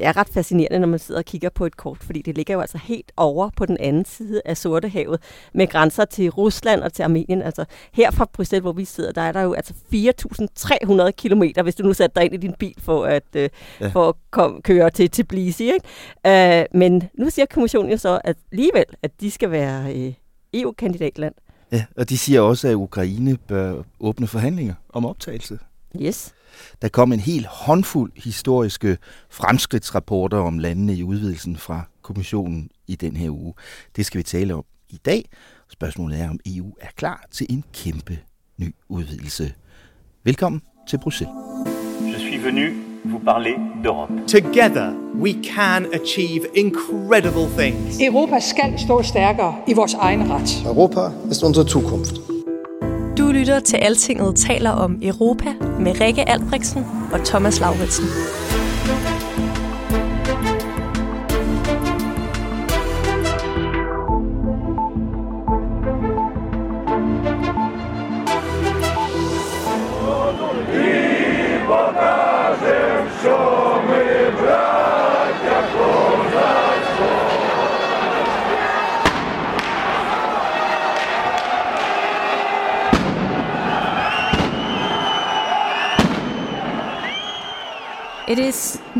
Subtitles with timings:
[0.00, 2.54] det er ret fascinerende, når man sidder og kigger på et kort, fordi det ligger
[2.54, 5.22] jo altså helt over på den anden side af Sortehavet,
[5.54, 7.42] med grænser til Rusland og til Armenien.
[7.42, 11.74] Altså her fra Bruxelles, hvor vi sidder, der er der jo altså 4.300 kilometer, hvis
[11.74, 13.48] du nu sætter dig ind i din bil for at, øh,
[13.80, 13.88] ja.
[13.88, 15.72] for at kom, køre til Tbilisi.
[15.72, 16.60] Ikke?
[16.60, 20.12] Øh, men nu siger kommissionen jo så at alligevel, at de skal være øh,
[20.54, 21.34] EU-kandidatland.
[21.72, 25.58] Ja, og de siger også, at Ukraine bør åbne forhandlinger om optagelse.
[26.00, 26.34] Yes.
[26.82, 28.98] Der kom en helt håndfuld historiske
[29.30, 33.54] fremskridtsrapporter om landene i udvidelsen fra kommissionen i den her uge.
[33.96, 35.28] Det skal vi tale om i dag.
[35.68, 38.18] Spørgsmålet er, om EU er klar til en kæmpe
[38.58, 39.54] ny udvidelse.
[40.24, 41.34] Velkommen til Bruxelles.
[42.00, 44.26] Je suis venu vous parler d'Europe.
[44.26, 48.00] Together we can achieve incredible things.
[48.00, 50.62] Europa skal stå stærkere i vores egen ret.
[50.66, 52.39] Europa ist unsere Zukunft.
[53.20, 58.06] Du lytter til Altinget taler om Europa med Rikke Albrechtsen og Thomas Lauritsen.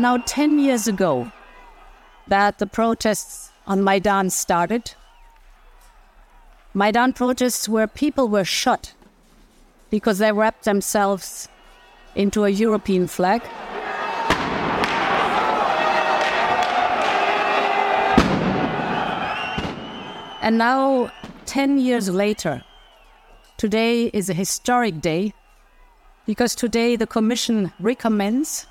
[0.01, 1.31] Now 10 years ago
[2.27, 4.93] that the protests on Maidan started.
[6.73, 8.93] Maidan protests where people were shot
[9.89, 11.49] because they wrapped themselves
[12.15, 13.41] into a European flag.
[20.41, 21.11] And now,
[21.45, 22.63] 10 years later,
[23.57, 25.33] today is a historic day
[26.25, 28.65] because today the Commission recommends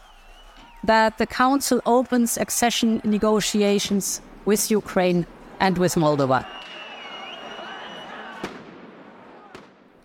[0.87, 5.25] that the Council opens accession negotiations with Ukraine
[5.61, 6.45] and with Moldova.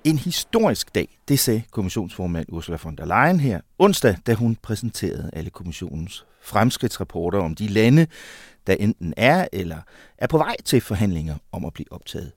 [0.04, 5.30] En historisk dag, det sagde kommissionsformand Ursula von der Leyen her onsdag, da hun præsenterede
[5.34, 8.08] alle kommissionens fremskridtsrapporter om de lande,
[8.68, 9.78] der enten er eller
[10.18, 12.32] er på vej til forhandlinger om at blive optaget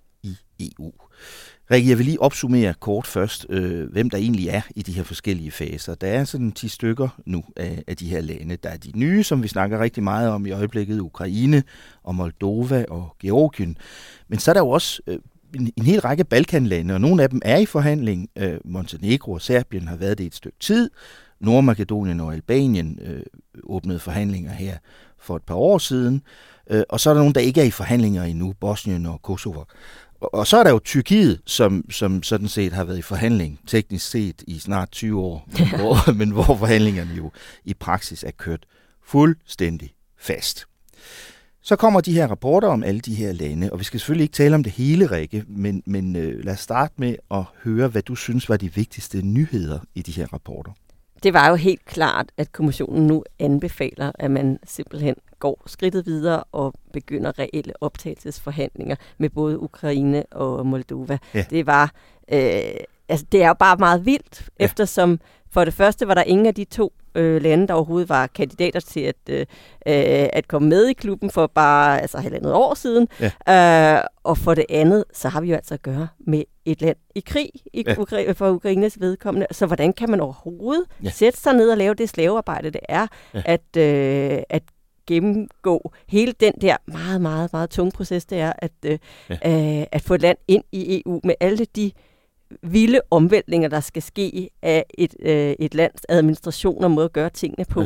[0.60, 0.92] EU.
[1.70, 5.02] Rikke, jeg vil lige opsummere kort først, øh, hvem der egentlig er i de her
[5.02, 5.94] forskellige faser.
[5.94, 8.56] Der er sådan 10 stykker nu af, af de her lande.
[8.56, 11.62] Der er de nye, som vi snakker rigtig meget om i øjeblikket, Ukraine
[12.02, 13.76] og Moldova og Georgien.
[14.28, 15.18] Men så er der jo også øh,
[15.54, 18.28] en, en hel række Balkanlande, og nogle af dem er i forhandling.
[18.38, 20.90] Øh, Montenegro og Serbien har været det et stykke tid.
[21.40, 23.22] Nordmakedonien og Albanien øh,
[23.64, 24.78] åbnede forhandlinger her
[25.18, 26.22] for et par år siden.
[26.70, 29.62] Øh, og så er der nogle, der ikke er i forhandlinger endnu, Bosnien og Kosovo.
[30.20, 34.10] Og så er der jo Tyrkiet, som, som sådan set har været i forhandling, teknisk
[34.10, 37.30] set i snart 20 år, men hvor, men hvor forhandlingerne jo
[37.64, 38.66] i praksis er kørt
[39.04, 40.66] fuldstændig fast.
[41.62, 44.32] Så kommer de her rapporter om alle de her lande, og vi skal selvfølgelig ikke
[44.32, 48.02] tale om det hele, Rikke, men, men øh, lad os starte med at høre, hvad
[48.02, 50.72] du synes var de vigtigste nyheder i de her rapporter.
[51.22, 56.44] Det var jo helt klart, at kommissionen nu anbefaler, at man simpelthen går skridtet videre
[56.52, 61.18] og begynder reelle optagelsesforhandlinger med både Ukraine og Moldova.
[61.34, 61.44] Ja.
[61.50, 61.92] Det var,
[62.32, 62.62] øh,
[63.08, 64.64] altså det er jo bare meget vildt, ja.
[64.64, 68.26] eftersom for det første var der ingen af de to øh, lande, der overhovedet var
[68.26, 69.46] kandidater til at, øh,
[70.32, 73.08] at komme med i klubben for bare altså halvandet år siden.
[73.48, 73.96] Ja.
[73.96, 76.96] Øh, og for det andet, så har vi jo altså at gøre med et land
[77.14, 77.94] i krig i ja.
[77.94, 79.46] Ukra- for Ukraines vedkommende.
[79.50, 81.10] Så hvordan kan man overhovedet ja.
[81.10, 83.42] sætte sig ned og lave det slavearbejde, det er, ja.
[83.44, 84.62] at, øh, at
[85.08, 88.98] gennemgå hele den der meget, meget, meget tunge proces, det er at, øh,
[89.30, 89.34] ja.
[89.80, 91.92] øh, at få et land ind i EU med alle de
[92.62, 97.30] vilde omvæltninger, der skal ske af et, øh, et lands administration og måde at gøre
[97.30, 97.80] tingene på.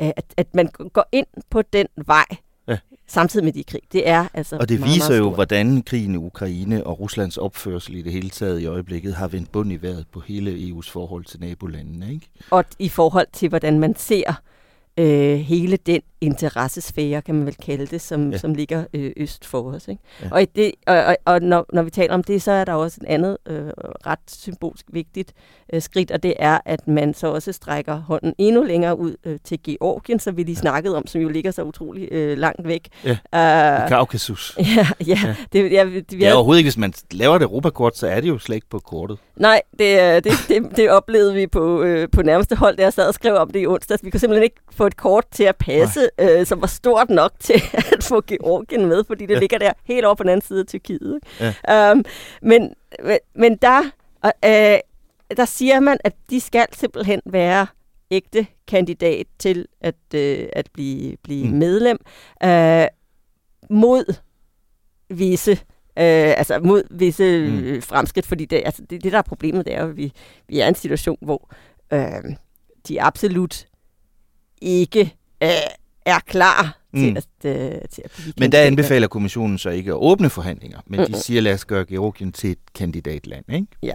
[0.00, 0.12] Ja.
[0.16, 2.24] At, at man går ind på den vej,
[2.68, 2.78] ja.
[3.06, 3.80] samtidig med de krig.
[3.92, 7.36] Det er altså Og det meget, viser meget jo, hvordan krigen i Ukraine og Ruslands
[7.36, 10.90] opførsel i det hele taget i øjeblikket har vendt bund i vejret på hele EU's
[10.90, 12.12] forhold til nabolandene.
[12.12, 12.30] Ikke?
[12.50, 14.42] Og i forhold til, hvordan man ser
[14.98, 18.38] øh, hele den interessesfære, kan man vel kalde det, som, ja.
[18.38, 19.88] som ligger øh, øst for os.
[19.88, 20.02] Ikke?
[20.22, 20.28] Ja.
[20.30, 22.98] Og, det, og, og, og når, når vi taler om det, så er der også
[23.02, 23.70] et andet øh,
[24.06, 25.32] ret symbolsk vigtigt
[25.72, 29.38] øh, skridt, og det er, at man så også strækker hånden endnu længere ud øh,
[29.44, 32.88] til Georgien, som vi lige snakkede om, som jo ligger så utrolig øh, langt væk.
[33.04, 34.56] Ja, uh, Kaukasus.
[34.76, 35.18] Ja, ja.
[35.24, 35.34] ja.
[35.52, 36.66] Det, ja, vi, vi ja, overhovedet ikke.
[36.66, 39.18] Hvis man laver et Europakort, så er det jo slet ikke på kortet.
[39.36, 43.08] Nej, det, det, det, det oplevede vi på, øh, på nærmeste hold, da jeg sad
[43.08, 43.98] og skrev om det i onsdag.
[44.02, 47.32] Vi kunne simpelthen ikke få et kort til at passe, øh, som var stort nok
[47.40, 49.38] til at få Georgien med, fordi det ja.
[49.38, 51.18] ligger der helt over på den anden side af Tyrkiet.
[51.68, 51.92] Ja.
[51.92, 52.04] Um,
[52.42, 52.74] men,
[53.34, 53.82] men der,
[54.24, 54.78] øh,
[55.36, 57.66] der siger man, at de skal simpelthen være
[58.10, 61.56] ægte kandidat til at, øh, at blive, blive mm.
[61.56, 61.98] medlem
[62.44, 62.86] øh,
[63.70, 64.14] mod
[65.10, 65.52] visse
[65.98, 67.82] øh, altså mod visse mm.
[67.82, 70.12] fremskridt, fordi det, altså det, det, der er problemet, det er at vi,
[70.48, 71.54] vi er i en situation, hvor
[71.92, 72.34] øh,
[72.88, 73.66] de absolut
[74.62, 75.48] ikke øh,
[76.08, 77.00] er klar mm.
[77.00, 80.78] til, at, øh, til at blive Men der anbefaler kommissionen så ikke at åbne forhandlinger,
[80.86, 81.14] men mm-hmm.
[81.14, 83.66] de siger, lad os gøre Georgien til et kandidatland, ikke?
[83.82, 83.94] Ja.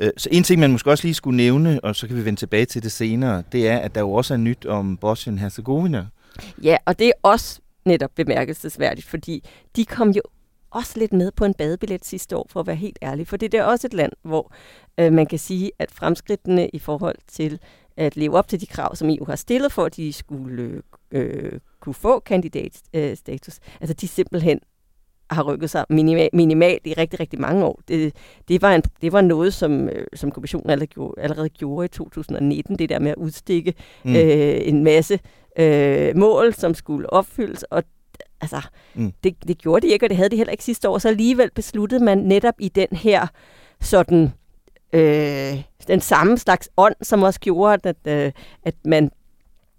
[0.00, 2.40] Øh, så en ting, man måske også lige skulle nævne, og så kan vi vende
[2.40, 6.06] tilbage til det senere, det er, at der jo også er nyt om Bosnien-Herzegovina.
[6.62, 9.44] Ja, og det er også netop bemærkelsesværdigt, fordi
[9.76, 10.22] de kom jo
[10.70, 13.28] også lidt med på en badebillet sidste år, for at være helt ærlig.
[13.28, 14.52] For det er også et land, hvor
[14.98, 17.58] øh, man kan sige, at fremskridtene i forhold til
[17.96, 20.82] at leve op til de krav, som EU har stillet for, at de skulle øh,
[21.80, 24.60] kunne få kandidatstatus, øh, altså de simpelthen
[25.30, 27.80] har rykket sig minimal, minimalt i rigtig, rigtig mange år.
[27.88, 28.14] Det,
[28.48, 31.88] det, var, en, det var noget, som, øh, som kommissionen allerede gjorde, allerede gjorde i
[31.88, 33.74] 2019, det der med at udstikke
[34.04, 34.16] mm.
[34.16, 35.20] øh, en masse
[35.58, 37.84] øh, mål, som skulle opfyldes, og
[38.40, 38.60] altså,
[38.94, 39.12] mm.
[39.24, 41.50] det, det gjorde de ikke, og det havde de heller ikke sidste år, så alligevel
[41.54, 43.26] besluttede man netop i den her
[43.80, 44.32] sådan
[44.92, 48.32] øh, den samme slags ånd, som også gjorde, at, øh,
[48.62, 49.10] at man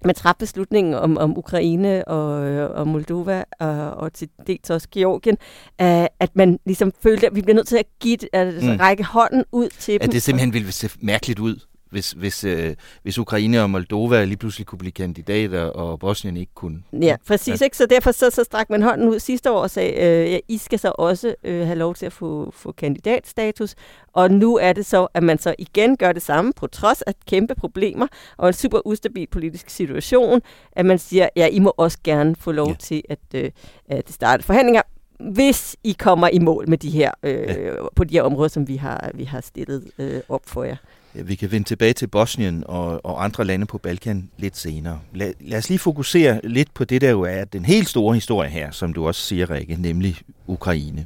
[0.06, 2.30] man træffede beslutningen om, om Ukraine og,
[2.70, 5.38] og Moldova og, og til dels også Georgien,
[5.82, 8.78] øh, at man ligesom følte, at vi bliver nødt til at give, altså, mm.
[8.78, 10.02] række hånden ud til dem.
[10.02, 11.60] At det simpelthen ville se mærkeligt ud,
[11.96, 16.52] hvis, hvis, øh, hvis Ukraine og Moldova lige pludselig kunne blive kandidater, og Bosnien ikke
[16.56, 16.84] kunne.
[17.02, 17.62] Ja, præcis.
[17.62, 17.66] Ja.
[17.66, 17.78] Ikke?
[17.78, 20.58] Så derfor så, så strak man hånden ud sidste år og sagde, øh, ja, I
[20.58, 23.76] skal så også øh, have lov til at få, få kandidatstatus.
[24.14, 27.14] Og nu er det så, at man så igen gør det samme, på trods af
[27.28, 28.08] kæmpe problemer
[28.38, 32.52] og en super ustabil politisk situation, at man siger, ja, I må også gerne få
[32.52, 32.76] lov ja.
[32.80, 33.52] til at, øh,
[33.90, 34.82] at starte forhandlinger,
[35.20, 37.72] hvis I kommer i mål med de her, øh, ja.
[37.96, 40.76] på de her områder, som vi har, vi har stillet øh, op for jer.
[41.24, 45.00] Vi kan vende tilbage til Bosnien og, og andre lande på Balkan lidt senere.
[45.14, 48.50] Lad, lad os lige fokusere lidt på det, der jo er den helt store historie
[48.50, 50.18] her, som du også siger, Rikke, nemlig
[50.48, 51.06] Ukraine.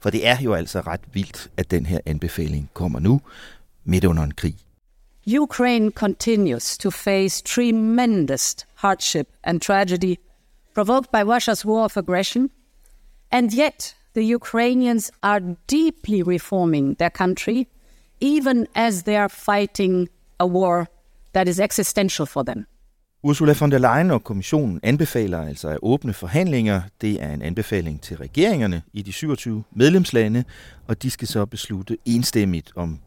[0.00, 3.20] For det er jo altså ret vildt, at den her anbefaling kommer nu,
[3.84, 4.56] midt under en krig.
[5.40, 10.16] Ukraine continues to face tremendous hardship and tragedy
[10.74, 12.50] provoked by Russia's war of aggression,
[13.30, 15.40] and yet the Ukrainians are
[15.70, 17.66] deeply reforming their country–
[18.22, 20.08] even as they are fighting
[20.38, 20.86] a war
[21.34, 22.66] that is existential for them.
[23.24, 26.82] Ursula von der Leyen og kommissionen anbefaler altså at åbne forhandlinger.
[27.00, 30.44] Det er en anbefaling til regeringerne i de 27 medlemslande,
[30.86, 32.98] og de skal så beslutte enstemmigt, om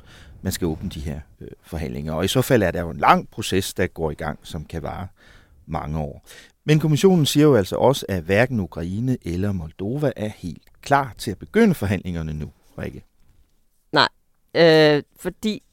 [0.41, 2.13] man skal åbne de her øh, forhandlinger.
[2.13, 4.65] Og i så fald er der jo en lang proces, der går i gang, som
[4.65, 5.07] kan vare
[5.65, 6.25] mange år.
[6.65, 11.31] Men kommissionen siger jo altså også, at hverken Ukraine eller Moldova er helt klar til
[11.31, 13.03] at begynde forhandlingerne nu, Rikke.
[14.55, 15.63] Øh, fordi,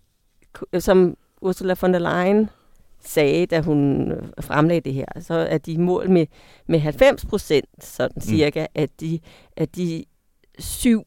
[0.79, 2.51] som Ursula von der Leyen
[3.05, 6.27] sagde, da hun fremlagde det her, så er de mål med,
[6.67, 8.21] med 90 procent, sådan mm.
[8.21, 9.21] cirka, at de,
[9.57, 10.05] at de
[10.59, 11.05] syv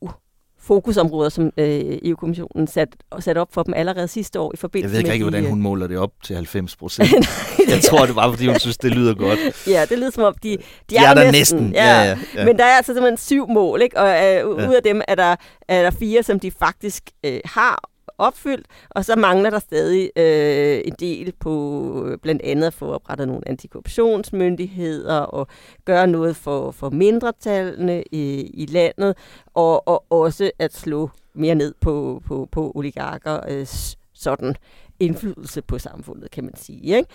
[0.68, 5.00] fokusområder, som øh, EU-kommissionen satte sat op for dem allerede sidste år i forbindelse med...
[5.00, 7.10] Jeg ved ikke, hvordan hun måler det op til 90 procent.
[7.74, 9.68] jeg tror, det var, fordi hun synes, det lyder godt.
[9.68, 10.58] Ja, det lyder som om, de, de,
[10.90, 11.60] de er, er der næsten.
[11.60, 11.74] næsten.
[11.74, 12.46] Ja, ja, ja.
[12.46, 14.00] Men der er altså simpelthen syv mål, ikke?
[14.00, 14.44] og øh, ja.
[14.44, 15.36] ud af dem er der,
[15.68, 20.82] er der fire, som de faktisk øh, har opfyldt, og så mangler der stadig øh,
[20.86, 25.48] en del på øh, blandt andet at få oprettet nogle antikorruptionsmyndigheder og
[25.86, 29.18] gøre noget for, for mindretallene i, i landet,
[29.54, 33.68] og, og også at slå mere ned på, på, på oligarker øh,
[34.14, 34.56] sådan
[35.00, 36.98] indflydelse på samfundet, kan man sige.
[36.98, 37.10] Ikke?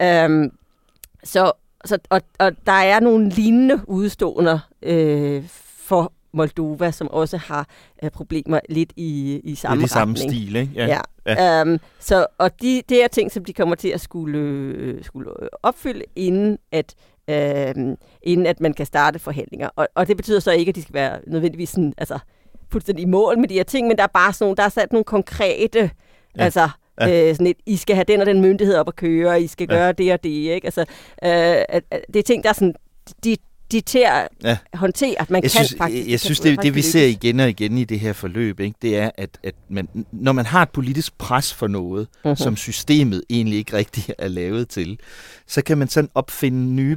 [0.00, 0.24] Ja.
[0.24, 0.52] Øhm,
[1.24, 1.52] så,
[1.84, 7.68] så, og, og der er nogle lignende udstående øh, for Moldova, som også har
[8.02, 10.32] uh, problemer lidt i, i samme Lidt i samme retning.
[10.32, 10.72] stil, ikke?
[10.74, 11.00] Ja.
[11.26, 11.62] ja.
[11.62, 15.30] Um, så, og de, det er ting, som de kommer til at skulle, øh, skulle
[15.62, 16.94] opfylde, inden at,
[17.30, 19.68] uh, inden at man kan starte forhandlinger.
[19.76, 22.18] Og, og det betyder så ikke, at de skal være nødvendigvis sådan, altså,
[22.72, 24.68] fuldstændig i mål med de her ting, men der er bare sådan nogle, der er
[24.68, 25.90] sat nogle konkrete
[26.36, 26.44] ja.
[26.44, 26.68] altså,
[27.00, 27.28] Ja.
[27.28, 29.66] Øh, sådan et, I skal have den og den myndighed op at køre, I skal
[29.70, 29.76] ja.
[29.76, 30.30] gøre det og det.
[30.30, 30.64] Ikke?
[30.64, 30.80] Altså,
[31.24, 31.30] øh,
[32.12, 32.74] det er ting, der er sådan,
[33.24, 33.36] de,
[33.72, 34.58] de til at ja.
[34.74, 36.08] håndtere, at man jeg kan synes, faktisk...
[36.08, 38.96] Jeg synes, det, det vi ser igen og igen i det her forløb, ikke, det
[38.96, 42.34] er, at, at man, når man har et politisk pres for noget, uh-huh.
[42.34, 44.98] som systemet egentlig ikke rigtig er lavet til,
[45.46, 46.96] så kan man sådan opfinde nye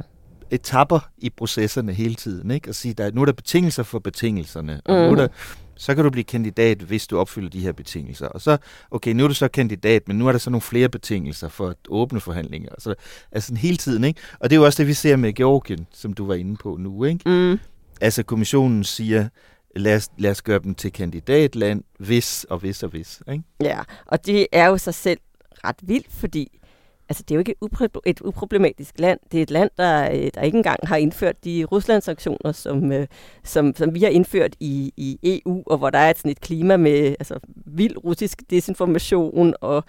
[0.50, 2.68] etapper i processerne hele tiden, ikke?
[2.68, 5.06] og sige, at nu er der betingelser for betingelserne, og uh-huh.
[5.06, 5.28] nu er der
[5.76, 8.28] så kan du blive kandidat, hvis du opfylder de her betingelser.
[8.28, 8.56] Og så,
[8.90, 11.68] okay, nu er du så kandidat, men nu er der så nogle flere betingelser for
[11.68, 12.70] at åbne forhandlinger.
[12.78, 12.94] Så,
[13.32, 14.20] altså hele tiden, ikke?
[14.40, 16.76] Og det er jo også det, vi ser med Georgien, som du var inde på
[16.76, 17.30] nu, ikke?
[17.30, 17.58] Mm.
[18.00, 19.28] Altså kommissionen siger,
[19.76, 23.44] lad os, lad os gøre dem til kandidatland, hvis og hvis og hvis, ikke?
[23.60, 25.20] Ja, og det er jo sig selv
[25.64, 26.60] ret vildt, fordi
[27.08, 29.20] altså det er jo ikke et, upro- et uproblematisk land.
[29.32, 33.06] Det er et land, der, øh, der ikke engang har indført de Ruslands-sanktioner, som, øh,
[33.44, 36.40] som, som vi har indført i, i EU, og hvor der er et, sådan et
[36.40, 39.84] klima med altså, vild russisk desinformation, og,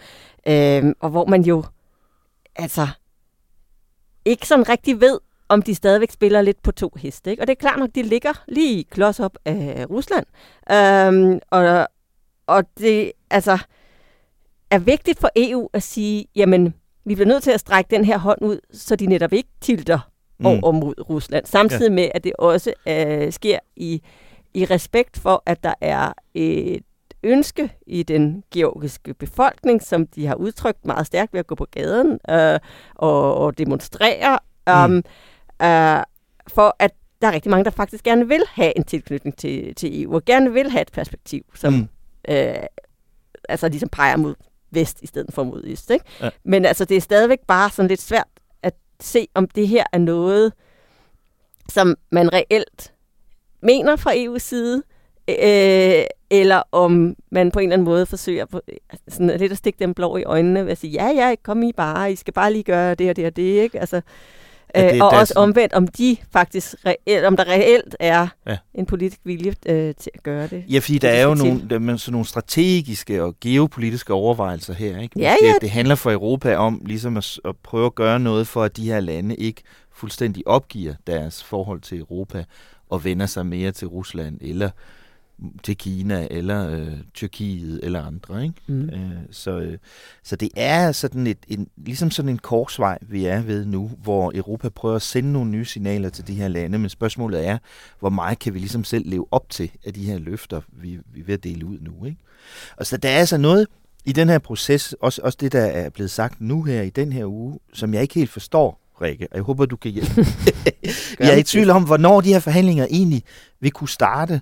[0.47, 1.63] øh, og hvor man jo
[2.55, 2.87] altså
[4.25, 5.19] ikke sådan rigtig ved,
[5.49, 7.31] om de stadigvæk spiller lidt på to heste.
[7.31, 7.43] Ikke?
[7.43, 10.25] Og det er klart nok, de ligger lige klods op af Rusland.
[10.71, 11.87] Øhm, og,
[12.47, 13.57] og det altså,
[14.71, 16.73] er vigtigt for EU at sige, jamen,
[17.07, 19.99] vi bliver nødt til at strække den her hånd ud, så de netop ikke tilter
[20.39, 20.45] mm.
[20.45, 21.45] over mod Rusland.
[21.45, 21.95] Samtidig ja.
[21.95, 24.01] med, at det også øh, sker i,
[24.53, 26.83] i respekt for, at der er et
[27.23, 31.67] ønske i den georgiske befolkning, som de har udtrykt meget stærkt ved at gå på
[31.71, 32.59] gaden øh,
[32.95, 34.39] og, og demonstrere,
[34.71, 34.97] um, mm.
[35.65, 36.03] øh,
[36.47, 40.03] for at der er rigtig mange, der faktisk gerne vil have en tilknytning til, til
[40.03, 41.87] EU, og gerne vil have et perspektiv, som mm.
[42.29, 42.55] øh,
[43.49, 44.35] altså ligesom peger mod
[44.71, 45.91] vest i stedet for mod øst.
[45.91, 46.05] Ikke?
[46.21, 46.29] Ja.
[46.43, 48.27] Men altså, det er stadigvæk bare sådan lidt svært
[48.63, 50.53] at se, om det her er noget,
[51.69, 52.93] som man reelt
[53.61, 54.83] mener fra EU's side,
[55.29, 58.61] øh, eller om man på en eller anden måde forsøger på,
[59.07, 61.71] sådan lidt at stikke dem blå i øjnene ved at sige, ja, ja, kom I
[61.71, 63.79] bare, I skal bare lige gøre det og det og det, ikke?
[63.79, 64.01] Altså,
[64.75, 65.43] Ja, det, og også sådan...
[65.49, 68.57] omvendt, om de faktisk reelt, om der reelt er ja.
[68.73, 70.63] en politisk vilje øh, til at gøre det.
[70.69, 74.99] Ja, fordi der er jo nogle, der er sådan nogle strategiske og geopolitiske overvejelser her.
[74.99, 75.19] Ikke?
[75.19, 75.47] Ja, ja.
[75.47, 78.77] Det, det handler for Europa om ligesom at, at prøve at gøre noget for, at
[78.77, 79.61] de her lande ikke
[79.93, 82.43] fuldstændig opgiver deres forhold til Europa
[82.89, 84.69] og vender sig mere til Rusland eller
[85.63, 88.43] til Kina eller øh, Tyrkiet eller andre.
[88.43, 88.55] Ikke?
[88.67, 88.89] Mm.
[88.89, 89.77] Øh, så, øh,
[90.23, 94.31] så det er sådan et, en, ligesom sådan en korsvej, vi er ved nu, hvor
[94.35, 97.57] Europa prøver at sende nogle nye signaler til de her lande, men spørgsmålet er,
[97.99, 101.19] hvor meget kan vi ligesom selv leve op til af de her løfter, vi, vi
[101.19, 102.05] er ved at dele ud nu.
[102.05, 102.17] Ikke?
[102.77, 103.67] Og så der er altså noget
[104.05, 107.13] i den her proces, også, også det, der er blevet sagt nu her i den
[107.13, 110.25] her uge, som jeg ikke helt forstår, Rikke, og jeg håber, du kan hjælpe.
[111.19, 113.23] jeg er i tvivl om, hvornår de her forhandlinger egentlig
[113.59, 114.41] vil kunne starte.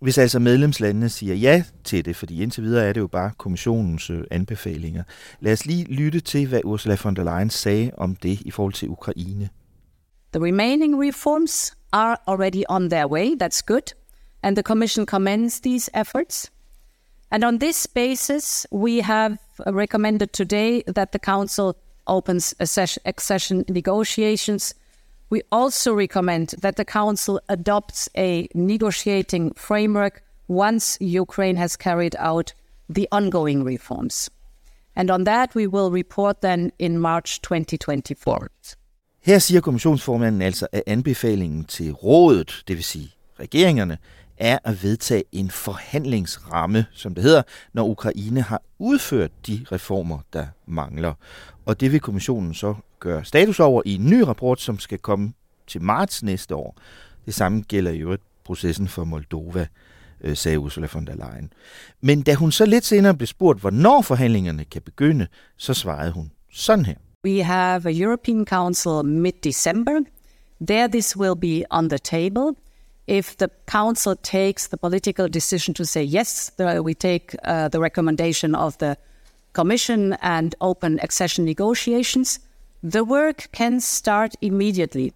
[0.00, 4.10] Hvis altså medlemslandene siger ja til det, fordi indtil videre er det jo bare kommissionens
[4.10, 5.02] øh, anbefalinger.
[5.40, 8.72] Lad os lige lytte til, hvad Ursula von der Leyen sagde om det i forhold
[8.72, 9.48] til Ukraine.
[10.32, 13.36] The remaining reforms are already on their way.
[13.42, 13.94] That's good.
[14.42, 16.52] And the Commission commends these efforts.
[17.30, 21.72] And on this basis, we have recommended today that the Council
[22.06, 22.54] opens
[23.04, 24.74] accession negotiations
[25.32, 32.54] We also recommend that the Council adopts a negotiating framework once Ukraine has carried out
[32.94, 34.30] the ongoing reforms.
[34.96, 38.48] And on that, we will report then in March 2024.
[39.22, 43.98] Her siger kommissionsformanden altså, at anbefalingen til rådet, det vil sige regeringerne,
[44.38, 50.46] er at vedtage en forhandlingsramme, som det hedder, når Ukraine har udført de reformer, der
[50.66, 51.14] mangler.
[51.66, 55.32] Og det vil kommissionen så gøre status over i en ny rapport, som skal komme
[55.66, 56.76] til marts næste år.
[57.26, 59.66] Det samme gælder i øvrigt processen for Moldova,
[60.20, 61.52] øh, sagde Ursula von der Leyen.
[62.00, 65.26] Men da hun så lidt senere blev spurgt, hvornår forhandlingerne kan begynde,
[65.56, 66.94] så svarede hun sådan her.
[67.24, 70.00] We have a European Council mid-December.
[70.66, 72.54] There this will be on the table.
[73.06, 78.54] If the Council takes the political decision to say yes, we take uh, the recommendation
[78.54, 78.96] of the
[79.52, 82.40] Commission and open accession negotiations,
[82.84, 85.08] the work can start immediately.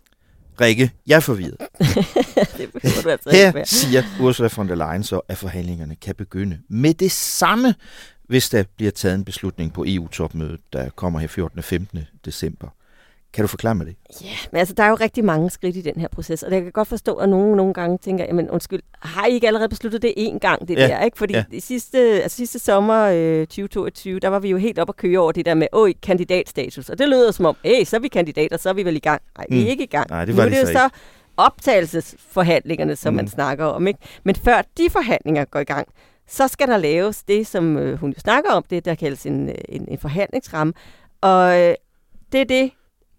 [0.61, 1.56] Rikke, jeg er forvirret.
[2.59, 2.73] det
[3.04, 7.12] du altså Her siger Ursula von der Leyen så, at forhandlingerne kan begynde med det
[7.12, 7.75] samme,
[8.28, 11.59] hvis der bliver taget en beslutning på EU-topmødet, der kommer her 14.
[11.59, 12.00] og 15.
[12.25, 12.68] december.
[13.34, 13.96] Kan du forklare mig det?
[14.22, 16.62] Ja, men altså, der er jo rigtig mange skridt i den her proces, og jeg
[16.62, 20.02] kan godt forstå, at nogen nogle gange tænker, jamen undskyld, har I ikke allerede besluttet
[20.02, 21.18] det én gang, det ja, der, ikke?
[21.18, 21.44] Fordi ja.
[21.52, 25.18] i sidste, altså, sidste sommer øh, 2022, der var vi jo helt op at køre
[25.18, 28.08] over det der med, åh, kandidatstatus, og det lyder som om, hey, så er vi
[28.08, 29.22] kandidater, så er vi vel i gang.
[29.38, 29.68] Nej, vi er mm.
[29.68, 30.10] ikke i gang.
[30.10, 30.88] Nej, det var nu det, det så, så
[31.36, 33.16] optagelsesforhandlingerne, som mm.
[33.16, 34.00] man snakker om, ikke?
[34.24, 35.88] Men før de forhandlinger går i gang,
[36.28, 39.48] så skal der laves det, som øh, hun jo snakker om, det der kaldes en,
[39.48, 40.72] øh, en, en forhandlingsramme.
[41.20, 41.74] Og øh,
[42.32, 42.70] det er det,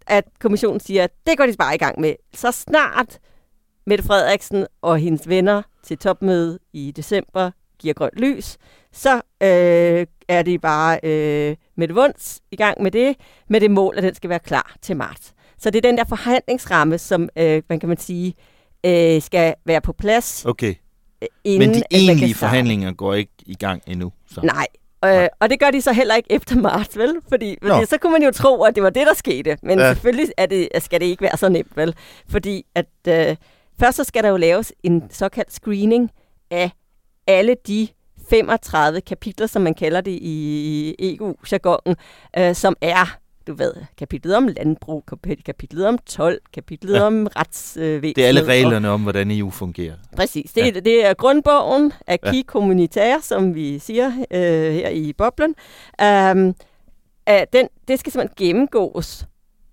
[0.08, 2.14] at kommissionen siger, at det går de bare i gang med.
[2.34, 3.20] Så snart
[3.88, 8.58] Mette Frederiksen og hendes venner til topmøde i december giver grønt lys,
[8.92, 13.16] så øh, er de bare øh, med det vunds i gang med det,
[13.50, 15.34] med det mål, at den skal være klar til marts.
[15.58, 18.34] Så det er den der forhandlingsramme, som, øh, man kan man sige,
[18.86, 20.46] øh, skal være på plads.
[20.46, 20.76] Okay.
[21.22, 24.12] Øh, inden, Men de egentlige forhandlinger går ikke i gang endnu?
[24.32, 24.42] Så.
[24.42, 24.68] Nej,
[25.06, 27.16] Øh, og det gør de så heller ikke efter marts, vel?
[27.30, 29.58] Fordi, fordi så kunne man jo tro, at det var det, der skete.
[29.64, 29.94] Men ja.
[29.94, 31.96] selvfølgelig er det, skal det ikke være så nemt, vel?
[32.30, 33.36] Fordi at øh,
[33.80, 36.12] først så skal der jo laves en såkaldt screening
[36.52, 36.72] af
[37.28, 37.88] alle de
[38.30, 41.96] 35 kapitler, som man kalder det i EU-jargonen,
[42.38, 43.18] øh, som er
[43.48, 45.04] du ved, kapitlet om landbrug,
[45.46, 47.02] kapitlet om 12, kapitlet ja.
[47.02, 48.16] om retsvæsen.
[48.16, 49.96] det er alle reglerne og, om, hvordan EU fungerer.
[50.16, 50.52] Præcis.
[50.52, 50.80] Det, ja.
[50.80, 52.42] det er grundbogen af ja.
[52.46, 55.56] communautaire, som vi siger øh, her i boblen.
[56.02, 56.48] Um,
[57.30, 59.26] uh, den, det skal simpelthen gennemgås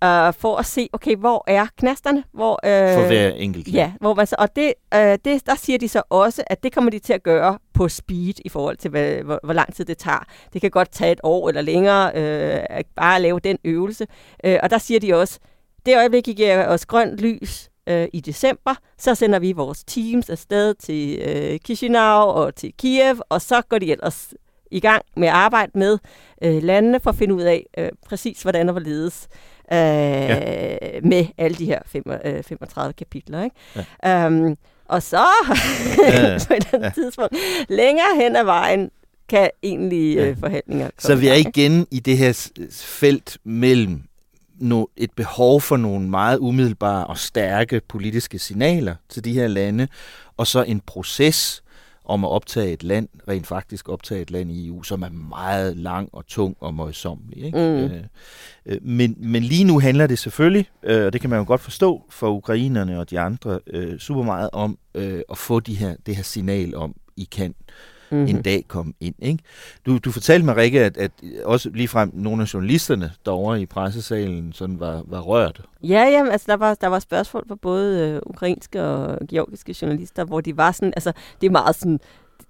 [0.03, 2.23] uh, for at se, okay, hvor er knasterne?
[2.33, 3.67] Hvor, uh, for hver enkelt.
[3.67, 6.73] Ja, hvor man så, og det, uh, det, der siger de så også, at det
[6.73, 9.85] kommer de til at gøre på speed i forhold til, hvad, hvor, hvor lang tid
[9.85, 10.25] det tager.
[10.53, 14.07] Det kan godt tage et år eller længere, uh, at bare at lave den øvelse.
[14.47, 15.39] Uh, og der siger de også,
[15.85, 20.29] det øjeblik, I giver os grønt lys uh, i december, så sender vi vores teams
[20.29, 24.33] afsted til uh, Chisinau og til Kiev, og så går de ellers
[24.73, 25.97] i gang med at arbejde med
[26.45, 29.27] uh, landene for at finde ud af uh, præcis, hvordan og hvorledes
[29.71, 30.99] øh, ja.
[31.03, 33.43] med alle de her fem, øh, 35 kapitler.
[33.43, 33.55] Ikke?
[34.03, 34.27] Ja.
[34.27, 35.17] Um, og så
[35.97, 36.89] ja, på et andet ja.
[36.89, 37.35] tidspunkt,
[37.69, 38.91] længere hen ad vejen,
[39.29, 40.25] kan egentlig ja.
[40.25, 44.01] øh, forhandlinger komme Så vi er igen i det her felt mellem
[44.59, 49.87] no, et behov for nogle meget umiddelbare og stærke politiske signaler til de her lande,
[50.37, 51.62] og så en proces,
[52.05, 55.77] om at optage et land, rent faktisk optage et land i EU, som er meget
[55.77, 57.43] lang og tung og møjsommelig.
[57.43, 57.57] Ikke?
[57.57, 57.63] Mm.
[57.63, 58.03] Øh,
[58.65, 61.61] øh, men, men lige nu handler det selvfølgelig, øh, og det kan man jo godt
[61.61, 65.95] forstå for ukrainerne og de andre, øh, super meget om øh, at få de her,
[66.05, 67.55] det her signal om, I kan
[68.13, 68.35] mm-hmm.
[68.35, 69.15] en dag komme ind.
[69.19, 69.43] Ikke?
[69.85, 71.11] Du, du fortalte mig, Rikke, at, at
[71.43, 75.61] også ligefrem nogle af journalisterne derovre i pressesalen sådan var, var rørt.
[75.83, 80.23] Ja, jamen, altså der var, der var spørgsmål fra både øh, ukrainske og georgiske journalister,
[80.23, 81.11] hvor de var sådan, altså
[81.41, 81.99] det er meget sådan,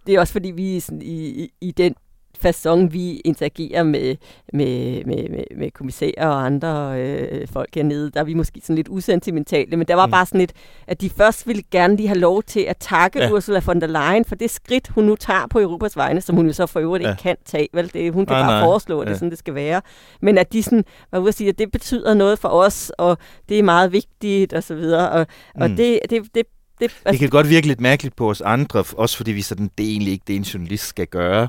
[0.07, 1.95] det er også fordi, vi sådan i, i, i den
[2.37, 4.15] façon, vi interagerer med,
[4.53, 8.75] med, med, med, med kommissærer og andre øh, folk hernede, der er vi måske sådan
[8.75, 10.11] lidt usentimentale, men der var mm.
[10.11, 10.53] bare sådan lidt,
[10.87, 13.31] at de først ville gerne lige have lov til at takke ja.
[13.31, 16.47] Ursula von der Leyen for det skridt, hun nu tager på Europas vegne, som hun
[16.47, 17.09] jo så for øvrigt ja.
[17.09, 17.67] ikke kan tage.
[17.73, 17.93] Vel?
[17.93, 18.63] Det, hun kan nej, bare nej.
[18.67, 19.17] foreslå, at det ja.
[19.17, 19.81] sådan, det skal være.
[20.21, 23.17] Men at de sådan var ude at sige, at det betyder noget for os, og
[23.49, 25.09] det er meget vigtigt, og så videre.
[25.09, 25.61] Og, mm.
[25.61, 26.45] og det, det, det
[26.83, 27.11] det, altså...
[27.11, 29.89] det kan godt virke lidt mærkeligt på os andre, også fordi vi sådan, det er
[29.89, 31.47] egentlig ikke det, en journalist skal gøre.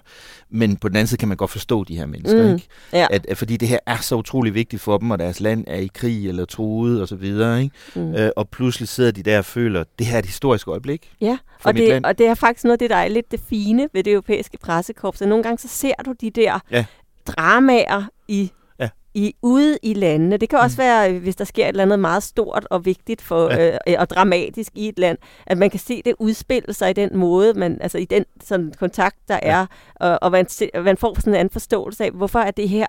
[0.50, 2.48] Men på den anden side kan man godt forstå de her mennesker.
[2.48, 2.54] Mm.
[2.54, 2.66] Ikke?
[2.92, 3.06] Ja.
[3.10, 5.76] At, at, fordi det her er så utrolig vigtigt for dem, og deres land er
[5.76, 7.62] i krig eller truet og så videre.
[7.62, 7.74] Ikke?
[7.94, 8.14] Mm.
[8.14, 11.10] Øh, og pludselig sidder de der og føler, at det her er et historisk øjeblik.
[11.20, 13.88] Ja, og det, og det er faktisk noget af det, der er lidt det fine
[13.92, 15.20] ved det europæiske pressekorps.
[15.20, 16.84] Nogle gange så ser du de der ja.
[17.26, 18.52] dramaer i
[19.14, 20.36] i, ude i landene.
[20.36, 20.84] Det kan også mm.
[20.84, 23.78] være, hvis der sker et eller andet meget stort og vigtigt for, ja.
[23.86, 27.16] øh, og dramatisk i et land, at man kan se det udspille sig i den
[27.16, 29.48] måde, man, altså i den sådan, kontakt, der ja.
[29.48, 30.46] er, og, og man,
[30.84, 32.86] man får sådan en anden forståelse af, hvorfor er det her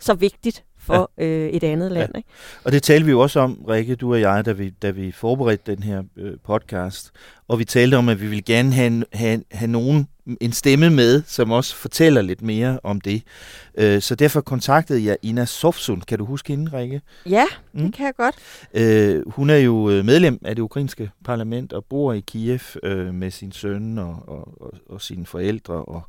[0.00, 1.24] så vigtigt for ja.
[1.24, 2.10] øh, et andet land.
[2.14, 2.18] Ja.
[2.18, 2.28] Ikke?
[2.64, 5.12] Og det talte vi jo også om, Rikke, du og jeg, da vi, da vi
[5.12, 7.10] forberedte den her øh, podcast.
[7.48, 10.08] Og vi talte om, at vi vil gerne have, have, have nogen,
[10.40, 13.22] en stemme med, som også fortæller lidt mere om det.
[13.78, 16.02] Øh, så derfor kontaktede jeg Ina Sofsund.
[16.02, 17.00] Kan du huske hende, Rikke?
[17.26, 17.84] Ja, mm.
[17.84, 18.36] det kan jeg godt.
[18.74, 23.14] Øh, hun er jo øh, medlem af det ukrainske parlament og bor i Kiev øh,
[23.14, 26.02] med sin søn og, og, og, og sine forældre og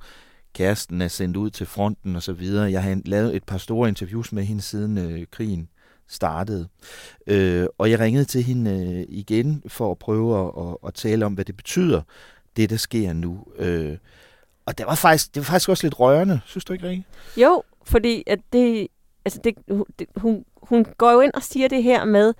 [0.53, 2.71] kæresten er sendt ud til fronten og så videre.
[2.71, 5.69] Jeg har lavet et par store interviews med hende siden øh, krigen
[6.09, 6.67] startede.
[7.27, 11.25] Øh, og jeg ringede til hende øh, igen for at prøve at, at, at tale
[11.25, 12.01] om, hvad det betyder,
[12.59, 13.45] det der sker nu.
[13.57, 13.97] Øh,
[14.65, 17.03] og det var, faktisk, det var faktisk også lidt rørende, synes du ikke, Rikke?
[17.37, 18.87] Jo, fordi at det,
[19.25, 19.55] altså det,
[19.99, 22.33] det, hun, hun går jo ind og siger det her med,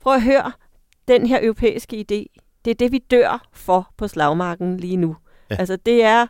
[0.00, 0.52] prøv at høre,
[1.08, 5.16] den her europæiske idé, det er det, vi dør for på slagmarken lige nu.
[5.50, 5.56] Ja.
[5.56, 6.26] Altså det er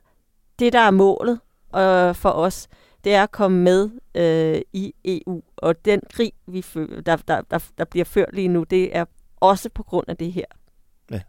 [0.58, 1.40] det, der er målet
[1.76, 2.68] øh, for os,
[3.04, 5.42] det er at komme med øh, i EU.
[5.56, 9.04] Og den krig, vi fører, der, der, der, der bliver ført lige nu, det er
[9.40, 10.44] også på grund af det her.
[11.10, 11.20] Ja,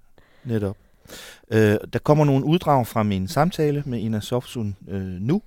[0.44, 0.78] netop.
[1.52, 5.42] Øh, der kommer nogle uddrag fra min samtale med Ina Sofsun øh, nu.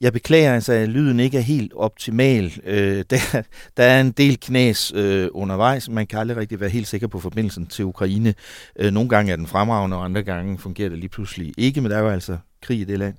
[0.00, 2.52] Jeg beklager altså, at lyden ikke er helt optimal.
[2.64, 3.42] Øh, der,
[3.76, 5.88] der er en del knæs øh, undervejs.
[5.88, 8.34] Man kan aldrig rigtig være helt sikker på forbindelsen til Ukraine.
[8.78, 11.90] Øh, nogle gange er den fremragende, og andre gange fungerer det lige pludselig ikke, men
[11.90, 13.14] der er jo altså krig i det land.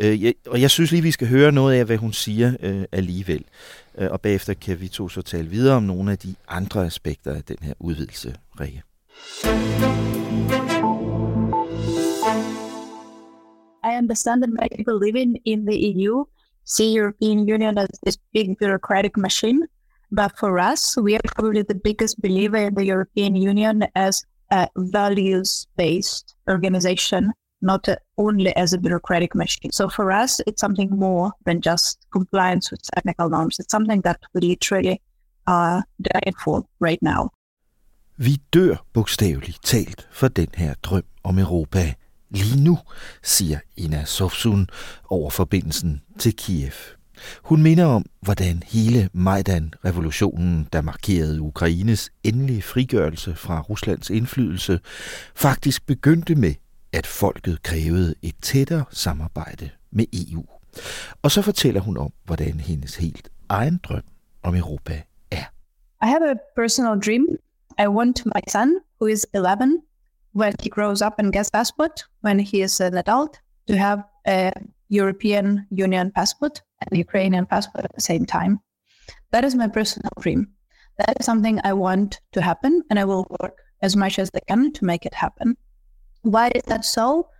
[0.00, 2.84] Øh, jeg, og jeg synes lige, vi skal høre noget af, hvad hun siger øh,
[2.92, 3.44] alligevel.
[3.98, 7.34] Øh, og bagefter kan vi to så tale videre om nogle af de andre aspekter
[7.34, 8.82] af den her udvidelse, Rikke.
[13.86, 16.24] I understand that many people living in the EU
[16.64, 19.60] see European Union as this big bureaucratic machine.
[20.10, 24.68] But for us, we are probably the biggest believer in the European Union as a
[24.76, 29.70] values-based organization, not only as a bureaucratic machine.
[29.70, 33.60] So for us, it's something more than just compliance with technical norms.
[33.60, 35.00] It's something that we literally
[35.46, 37.30] are dying for right now.
[38.18, 41.94] Vi dør bogstaveligt talt for den her drøm om Europa
[42.30, 42.78] lige nu,
[43.22, 44.68] siger Ina Sofsun
[45.08, 46.72] over forbindelsen til Kiev.
[47.42, 54.80] Hun minder om, hvordan hele Majdan-revolutionen, der markerede Ukraines endelige frigørelse fra Ruslands indflydelse,
[55.34, 56.54] faktisk begyndte med,
[56.92, 60.44] at folket krævede et tættere samarbejde med EU.
[61.22, 64.02] Og så fortæller hun om, hvordan hendes helt egen drøm
[64.42, 65.44] om Europa er.
[66.02, 67.26] I have a personal dream.
[67.78, 69.82] I want my son, who is 11,
[70.36, 74.52] when he grows up and gets passport, when he is an adult, to have a
[74.90, 78.60] European Union passport and Ukrainian passport at the same time.
[79.32, 80.48] That is my personal dream.
[80.98, 84.40] That is something I want to happen, and I will work as much as I
[84.46, 85.56] can to make it happen.
[86.20, 87.30] Why is that so?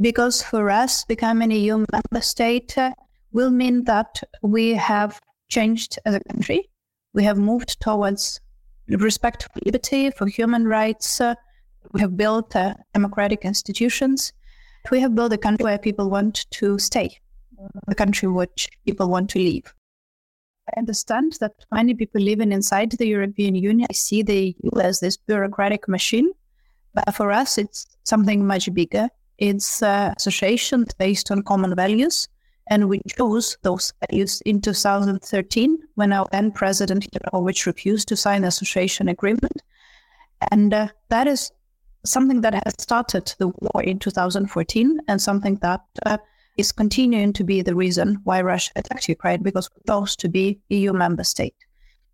[0.00, 2.92] Because for us, becoming a EU member state uh,
[3.32, 6.70] will mean that we have changed as a country.
[7.12, 8.40] We have moved towards
[8.88, 11.20] respect for liberty, for human rights.
[11.20, 11.34] Uh,
[11.92, 14.32] we have built uh, democratic institutions.
[14.90, 17.18] We have built a country where people want to stay,
[17.88, 19.72] a country which people want to leave.
[20.68, 25.16] I understand that many people living inside the European Union see the EU as this
[25.16, 26.30] bureaucratic machine,
[26.94, 29.08] but for us, it's something much bigger.
[29.38, 32.28] It's uh, associations based on common values,
[32.68, 38.42] and we chose those values in 2013 when our then president Yanukovych refused to sign
[38.42, 39.62] the association agreement,
[40.50, 41.52] and uh, that is
[42.06, 46.18] something that has started the war in 2014 and something that uh,
[46.56, 50.58] is continuing to be the reason why Russia attacked Ukraine because we're supposed to be
[50.68, 51.56] EU member state.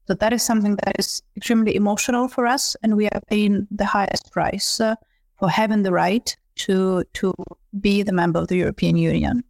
[0.08, 3.84] So that is something that is extremely emotional for us, and we are paying the
[3.84, 4.96] highest price uh,
[5.38, 7.32] for having the right to to
[7.80, 9.44] be the member of the European Union.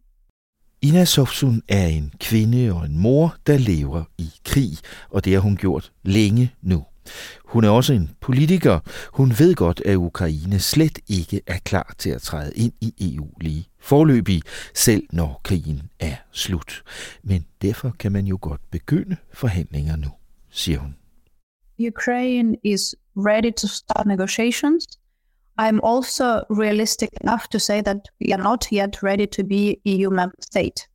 [0.83, 4.77] Ina Sofsun er en kvinde og en mor, der lever i krig,
[5.09, 6.83] og det har hun gjort længe nu.
[7.45, 8.79] Hun er også en politiker.
[9.13, 13.27] Hun ved godt, at Ukraine slet ikke er klar til at træde ind i EU
[13.41, 14.41] lige forløbig,
[14.73, 16.83] selv når krigen er slut.
[17.23, 20.07] Men derfor kan man jo godt begynde forhandlinger nu,
[20.51, 20.95] siger hun.
[21.79, 24.87] Ukraine is ready to start negotiations.
[25.57, 30.09] I'm also realistic enough to say that we are not yet ready to be EU
[30.09, 30.87] member state.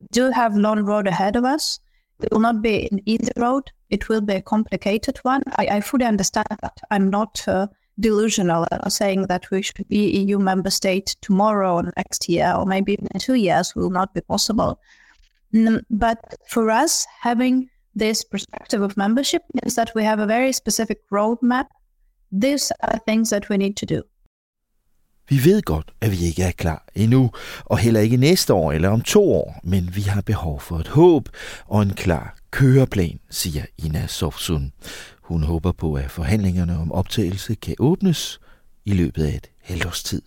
[0.00, 1.80] We do have long road ahead of us.
[2.20, 3.70] It will not be an easy road.
[3.90, 5.42] It will be a complicated one.
[5.56, 6.78] I, I fully understand that.
[6.90, 7.68] I'm not uh,
[8.00, 12.66] delusional uh, saying that we should be EU member state tomorrow or next year or
[12.66, 14.80] maybe in two years will not be possible.
[15.54, 20.52] Mm, but for us, having this perspective of membership means that we have a very
[20.52, 21.66] specific roadmap.
[22.30, 24.02] These are things that we need to do.
[25.28, 27.30] Vi ved godt, at vi ikke er klar endnu,
[27.64, 30.88] og heller ikke næste år eller om to år, men vi har behov for et
[30.88, 31.28] håb
[31.66, 34.72] og en klar køreplan, siger Ina Sofsun.
[35.22, 38.40] Hun håber på, at forhandlingerne om optagelse kan åbnes
[38.84, 40.22] i løbet af et halvt års tid.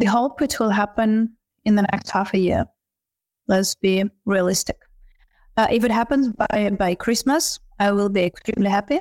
[0.00, 1.28] The hope it will happen
[1.66, 2.64] in the next half a year.
[3.52, 4.76] Let's be realistic.
[5.58, 8.98] Uh, if it happens by, by Christmas, I will be extremely happy.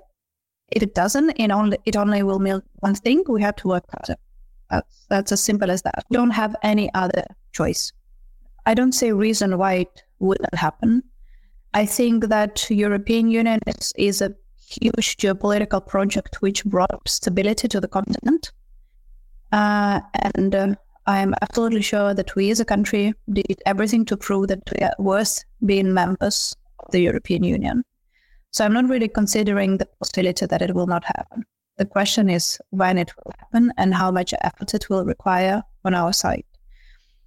[0.71, 3.85] If it doesn't, it only, it only will mean one thing, we have to work
[3.91, 4.15] harder.
[4.69, 6.05] That's, that's as simple as that.
[6.09, 7.91] We don't have any other choice.
[8.65, 11.03] I don't see a reason why it wouldn't happen.
[11.73, 14.33] I think that European Union is, is a
[14.67, 18.51] huge geopolitical project which brought stability to the continent.
[19.51, 20.01] Uh,
[20.35, 20.75] and uh,
[21.05, 24.85] I am absolutely sure that we as a country did everything to prove that we
[24.85, 27.83] are worth being members of the European Union.
[28.51, 31.45] So I'm not really considering the possibility that it will not happen.
[31.77, 35.93] The question is when it will happen and how much effort it will require on
[35.93, 36.43] our side.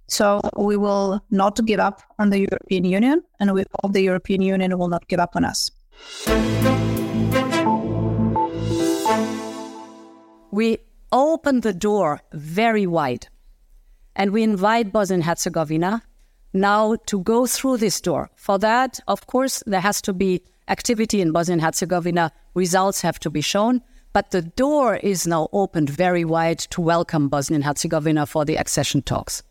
[0.09, 4.41] So we will not give up on the European Union, and we hope the European
[4.41, 5.71] Union will not give up on us.
[10.51, 10.79] We
[11.13, 13.29] open the door very wide,
[14.17, 16.03] and we invite Bosnia and Herzegovina
[16.51, 18.29] now to go through this door.
[18.35, 23.17] For that, of course, there has to be activity in Bosnia and Herzegovina, results have
[23.19, 23.81] to be shown.
[24.13, 28.59] But the door is now opened very wide to welcome Bosnia and Herzegovina for the
[28.59, 29.43] accession talks.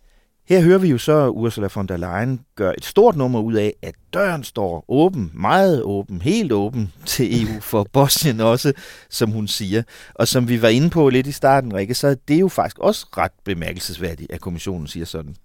[0.48, 3.74] Her hører vi jo så Ursula von der Leyen gøre et stort nummer ud af,
[3.82, 8.72] at døren står åben, meget åben, helt åben til EU for Bosnien også,
[9.10, 9.82] som hun siger.
[10.14, 12.78] Og som vi var inde på lidt i starten, Rikke, så er det jo faktisk
[12.78, 15.36] også ret bemærkelsesværdigt, at kommissionen siger sådan.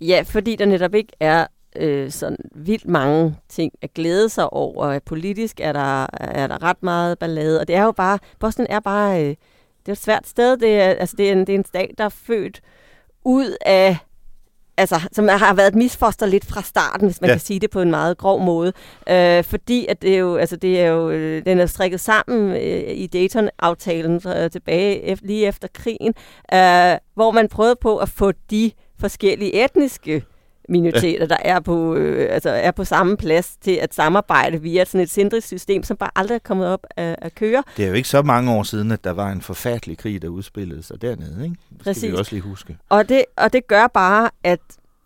[0.00, 4.98] Ja, fordi der netop ikke er øh, sådan vildt mange ting at glæde sig over.
[4.98, 8.80] Politisk er der, er der ret meget ballade, og det er jo bare, Bosnien er
[8.80, 9.28] bare, øh,
[9.80, 10.56] det er et svært sted.
[10.56, 12.60] Det er, altså, det er, en, det er en stat, der er født
[13.24, 13.96] ud af
[14.76, 17.34] altså, som har været et misfoster lidt fra starten, hvis man ja.
[17.34, 18.72] kan sige det på en meget grov måde.
[19.08, 22.50] Øh, fordi at det er jo, altså det er jo, øh, den er strikket sammen
[22.50, 26.14] øh, i Dayton-aftalen øh, tilbage efter, lige efter krigen,
[26.54, 30.24] øh, hvor man prøvede på at få de forskellige etniske
[30.72, 35.00] minoriteter, der er på, øh, altså er på samme plads til at samarbejde via sådan
[35.00, 37.62] et centrisk system, som bare aldrig er kommet op at, at køre.
[37.76, 40.28] Det er jo ikke så mange år siden, at der var en forfærdelig krig, der
[40.28, 41.44] udspillede sig dernede.
[41.44, 41.56] Ikke?
[41.70, 42.02] Det Præcis.
[42.02, 42.76] skal vi også lige huske.
[42.88, 44.60] Og det, og det gør bare, at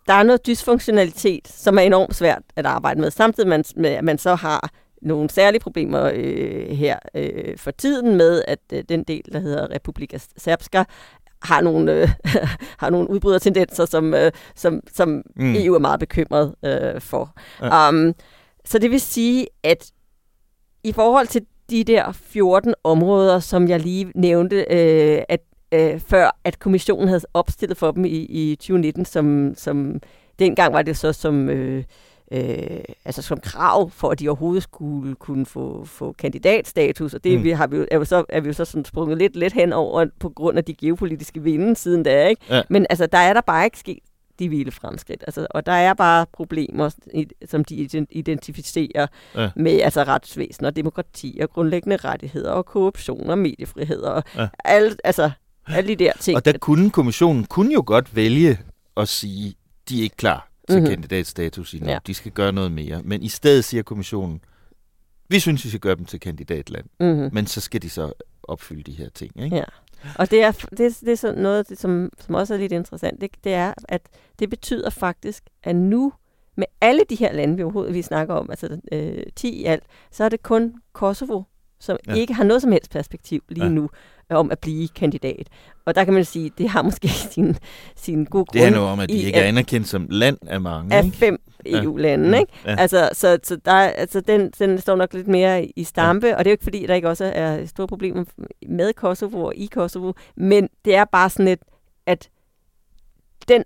[0.07, 4.17] der er noget dysfunktionalitet, som er enormt svært at arbejde med, samtidig med, at man
[4.17, 4.69] så har
[5.01, 9.71] nogle særlige problemer øh, her øh, for tiden med, at øh, den del, der hedder
[9.71, 10.83] Republika Srpska,
[11.43, 12.09] har nogle, øh,
[12.81, 15.55] har nogle udbrydertendenser, som, øh, som, som mm.
[15.55, 17.33] EU er meget bekymret øh, for.
[17.61, 17.89] Ja.
[17.89, 18.13] Um,
[18.65, 19.91] så det vil sige, at
[20.83, 25.39] i forhold til de der 14 områder, som jeg lige nævnte, øh, at
[25.71, 29.99] øh, før at kommissionen havde opstillet for dem i, i 2019, som, som
[30.39, 31.83] dengang var det så som øh,
[32.31, 37.37] øh, altså som krav for, at de overhovedet skulle kunne få, få kandidatstatus, og det
[37.37, 37.43] mm.
[37.43, 39.53] vi har vi jo, er, vi så, er vi jo så sådan sprunget lidt, lidt
[39.53, 42.41] hen over på grund af de geopolitiske vinde siden da, ikke?
[42.49, 42.61] Ja.
[42.69, 43.99] Men altså, der er der bare ikke sket
[44.39, 45.23] de vilde fremskridt.
[45.27, 46.95] Altså, og der er bare problemer,
[47.49, 49.49] som de identificerer ja.
[49.55, 54.47] med altså retsvæsen og demokrati og grundlæggende rettigheder og korruption og mediefrihed og ja.
[54.63, 55.31] alt, altså,
[55.67, 56.35] alle de der ting.
[56.35, 58.59] Og der kunne kommissionen kunne jo godt vælge
[58.97, 59.55] at sige,
[59.89, 60.89] de er ikke klar til mm-hmm.
[60.89, 61.89] kandidatstatus endnu.
[61.89, 61.99] Ja.
[62.07, 63.01] De skal gøre noget mere.
[63.03, 64.41] Men i stedet siger kommissionen,
[65.29, 66.85] vi synes, vi skal gøre dem til kandidatland.
[66.99, 67.29] Mm-hmm.
[67.33, 69.43] Men så skal de så opfylde de her ting.
[69.43, 69.55] Ikke?
[69.55, 69.63] Ja.
[70.15, 73.21] Og det er, det, det er sådan noget, det, som, som også er lidt interessant,
[73.21, 74.01] det, det er, at
[74.39, 76.13] det betyder faktisk, at nu
[76.55, 79.83] med alle de her lande, vi overhovedet vi snakker om, altså øh, 10 i alt,
[80.11, 81.43] så er det kun Kosovo,
[81.79, 82.13] som ja.
[82.13, 83.69] ikke har noget som helst perspektiv lige ja.
[83.69, 83.89] nu
[84.29, 85.47] om at blive kandidat.
[85.85, 87.57] Og der kan man sige, det har måske sin,
[87.95, 90.95] sin gode grund Det handler om, at de ikke er anerkendt som land af mange.
[90.95, 91.17] Af ikke?
[91.17, 92.39] fem EU-lande, ja.
[92.39, 92.53] ikke?
[92.65, 92.75] Ja.
[92.79, 96.35] Altså, så, så der, altså, den, den står nok lidt mere i stampe, ja.
[96.35, 98.23] og det er jo ikke fordi, der ikke også er store problemer
[98.67, 101.59] med Kosovo og i Kosovo, men det er bare sådan et,
[102.05, 102.29] at
[103.47, 103.63] den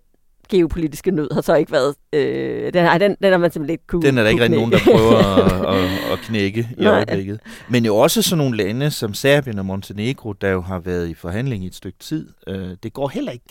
[0.51, 1.95] geopolitiske nød har så ikke været...
[2.13, 4.59] Øh, den, ej, den, den har man simpelthen ikke kunne Den er der ikke rigtig
[4.59, 6.93] nogen, der prøver at, at, at knække i Nej.
[6.93, 7.39] øjeblikket.
[7.69, 11.13] Men jo også sådan nogle lande som Serbien og Montenegro, der jo har været i
[11.13, 12.29] forhandling i et stykke tid.
[12.47, 13.45] Øh, det går heller ikke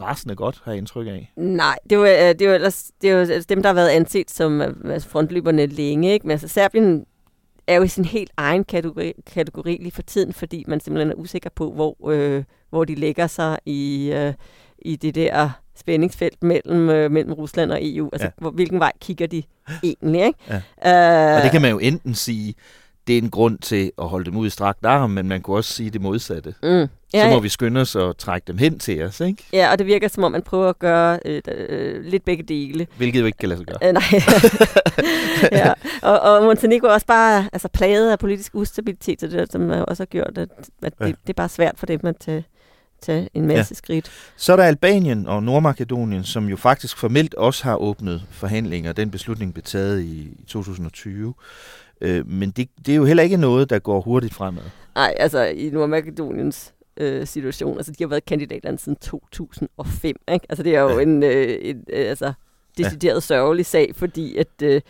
[0.00, 1.32] rasende godt, har jeg indtryk af.
[1.36, 3.74] Nej, det er jo, øh, det jo, ellers, det er jo altså dem, der har
[3.74, 6.12] været anset som øh, altså frontløberne længe.
[6.12, 6.26] Ikke?
[6.26, 7.04] Men altså, Serbien
[7.66, 11.14] er jo i sin helt egen kategori, kategori lige for tiden, fordi man simpelthen er
[11.14, 14.34] usikker på, hvor, øh, hvor de lægger sig i, øh,
[14.78, 15.50] i det der
[15.82, 18.10] spændingsfelt mellem, øh, mellem Rusland og EU.
[18.12, 18.30] Altså, ja.
[18.36, 19.42] hvor, hvilken vej kigger de
[19.82, 20.24] egentlig?
[20.24, 20.38] Ikke?
[20.82, 21.32] Ja.
[21.32, 22.54] Uh, og det kan man jo enten sige,
[23.06, 25.56] det er en grund til at holde dem ud i strakt arm, men man kunne
[25.56, 26.54] også sige det modsatte.
[26.62, 26.68] Mm.
[26.68, 27.40] Ja, så må ja.
[27.40, 29.44] vi skynde os og trække dem hen til os, ikke?
[29.52, 32.86] Ja, og det virker som om, man prøver at gøre øh, øh, lidt begge dele.
[32.96, 33.88] Hvilket jo ikke kan lade sig gøre.
[33.88, 34.02] Øh, nej.
[35.62, 35.72] ja.
[36.02, 40.00] og, og Montenegro er også bare altså, plaget af politisk ustabilitet, så det, som også
[40.00, 40.48] har gjort, at,
[40.82, 41.06] at ja.
[41.06, 42.44] det, det er bare svært for dem at tage
[43.02, 43.76] tage en masse ja.
[43.76, 44.10] skridt.
[44.36, 48.92] Så er der Albanien og Nordmakedonien, som jo faktisk formelt også har åbnet forhandlinger.
[48.92, 51.34] Den beslutning blev taget i 2020.
[52.00, 54.62] Øh, men det, det er jo heller ikke noget, der går hurtigt fremad.
[54.94, 60.16] Nej, altså i Nordmakedoniens øh, situation, altså de har været kandidatland siden 2005.
[60.32, 60.46] Ikke?
[60.48, 61.02] Altså det er jo ja.
[61.02, 62.32] en, øh, en øh, altså,
[62.78, 63.20] decideret ja.
[63.20, 64.62] sørgelig sag, fordi at...
[64.62, 64.80] Øh,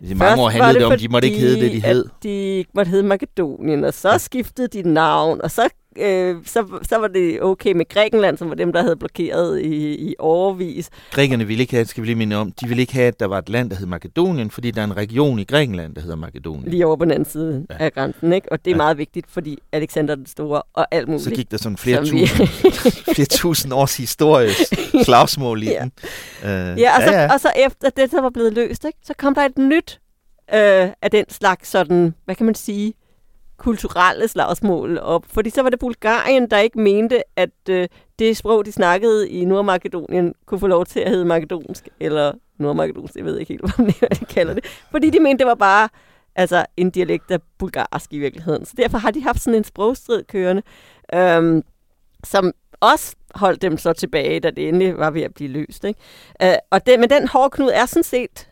[0.00, 2.04] i mange år handlede det, det om, de måtte ikke hedde det, de hed.
[2.22, 4.18] de ikke måtte hedde Makedonien, og så ja.
[4.18, 8.54] skiftede de navn, og så øh, så, så var det okay med Grækenland, som var
[8.54, 10.90] dem, der havde blokeret i, i overvis.
[11.10, 13.26] Grækerne ville ikke have, skal vi lige minde om, de ville ikke have, at der
[13.26, 16.16] var et land, der hed Makedonien, fordi der er en region i Grækenland, der hedder
[16.16, 16.70] Makedonien.
[16.70, 17.84] Lige over på den anden side ja.
[17.84, 18.52] af grænsen, ikke?
[18.52, 18.76] Og det er ja.
[18.76, 21.24] meget vigtigt, fordi Alexander den Store og alt muligt.
[21.24, 22.48] Så gik der sådan flere, tusind,
[23.14, 24.50] flere tusind års historie
[25.04, 25.80] slagsmål i ja.
[25.80, 25.92] den.
[26.42, 27.32] Uh, ja, og så, ja, ja.
[27.32, 28.98] og så efter det så var blevet løst, ikke?
[29.02, 30.00] så kom der et nyt
[30.54, 32.94] øh, af den slags sådan, hvad kan man sige,
[33.58, 35.24] kulturelle slagsmål op.
[35.26, 39.44] Fordi så var det Bulgarien, der ikke mente, at øh, det sprog, de snakkede i
[39.44, 44.08] Nordmakedonien, kunne få lov til at hedde makedonsk, eller nordmakedonsk, jeg ved ikke helt, hvad
[44.08, 44.64] de kalder det.
[44.90, 45.88] Fordi de mente, det var bare
[46.36, 48.64] altså, en dialekt af bulgarsk i virkeligheden.
[48.64, 50.62] Så derfor har de haft sådan en sprogstrid kørende,
[51.14, 51.62] øhm,
[52.24, 55.84] som også holdt dem så tilbage, da det endelig var ved at blive løst.
[55.84, 56.00] Ikke?
[56.44, 58.48] Uh, og den, men den hårde knud er sådan set...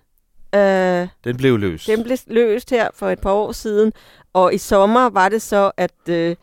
[0.57, 1.87] Uh, den blev løst.
[1.87, 3.93] Den blev løst her for et par år siden,
[4.37, 5.93] og i sommer var det så, at...
[6.09, 6.37] Uh,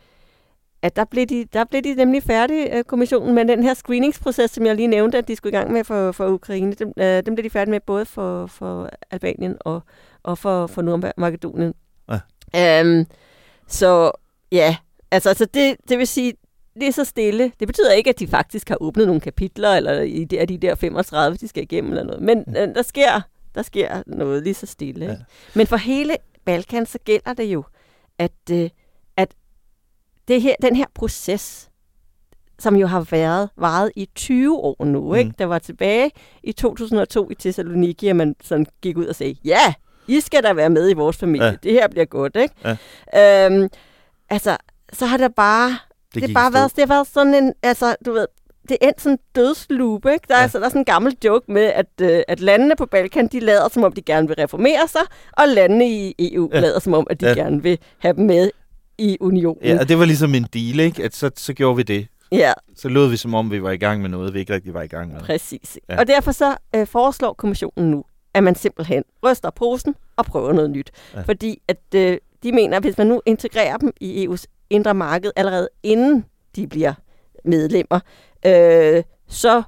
[0.81, 4.51] at der blev, de, der blev de nemlig færdige, øh, kommissionen, med den her screeningsproces,
[4.51, 6.73] som jeg lige nævnte, at de skulle i gang med for, for Ukraine.
[6.73, 9.81] Dem, øh, dem blev de færdige med både for, for Albanien og,
[10.23, 11.73] og for, for Nordmakedonien.
[12.53, 12.79] Ja.
[12.81, 13.05] Øhm,
[13.67, 14.11] så
[14.51, 14.77] ja,
[15.11, 16.33] altså, altså det, det vil sige,
[16.73, 17.51] det er så stille.
[17.59, 20.75] Det betyder ikke, at de faktisk har åbnet nogle kapitler, eller i de, de der
[20.75, 22.21] 35, de skal igennem eller noget.
[22.21, 23.21] Men øh, der, sker,
[23.55, 25.05] der sker noget lige så stille.
[25.05, 25.11] Ja.
[25.11, 25.23] Ikke?
[25.53, 27.63] Men for hele Balkan, så gælder det jo,
[28.19, 28.69] at, øh,
[29.17, 29.33] at
[30.27, 31.69] det her, den her proces,
[32.59, 35.15] som jo har været varet i 20 år nu, mm.
[35.15, 35.33] ikke?
[35.39, 36.11] Der var tilbage
[36.43, 39.73] i 2002 i Thessaloniki, at man sådan gik ud og sagde, ja,
[40.07, 41.47] I skal da være med i vores familie.
[41.47, 41.55] Ja.
[41.63, 42.77] Det her bliver godt, ikke?
[43.13, 43.45] Ja.
[43.45, 43.69] Øhm,
[44.29, 44.57] altså,
[44.93, 45.77] så har der bare...
[46.13, 47.53] Det, det bare været, det har været sådan en...
[47.63, 48.27] Altså, du ved,
[48.69, 50.25] det er sådan en dødsloop, ikke?
[50.27, 50.43] Der er, ja.
[50.43, 53.39] altså, der er sådan en gammel joke med, at, øh, at landene på Balkan, de
[53.39, 56.59] lader som om, de gerne vil reformere sig, og landene i EU ja.
[56.59, 57.33] lader som om, at de ja.
[57.33, 58.49] gerne vil have dem med
[58.97, 59.63] i unionen.
[59.63, 61.03] Ja, og det var ligesom en deal, ikke?
[61.03, 62.07] At så, så gjorde vi det.
[62.31, 62.53] Ja.
[62.75, 64.81] Så lød vi som om, vi var i gang med noget, vi ikke rigtig var
[64.81, 65.21] i gang med.
[65.21, 65.79] Præcis.
[65.89, 65.99] Ja.
[65.99, 70.69] Og derfor så øh, foreslår kommissionen nu, at man simpelthen ryster posen og prøver noget
[70.69, 70.91] nyt.
[71.13, 71.21] Ja.
[71.21, 75.31] Fordi at øh, de mener, at hvis man nu integrerer dem i EU's indre marked
[75.35, 76.93] allerede inden de bliver
[77.45, 77.99] medlemmer,
[78.45, 79.63] øh, så